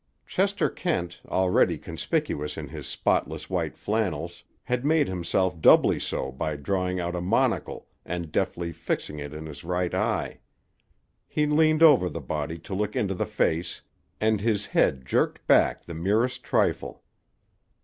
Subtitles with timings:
[0.25, 6.55] Chester Kent, already conspicuous in his spotless white flannels, had made himself doubly so by
[6.55, 10.39] drawing out a monocle and deftly fixing it in his right eye.
[11.27, 13.83] He leaned over the body to look into the face,
[14.19, 17.03] and his head jerked back the merest trifle.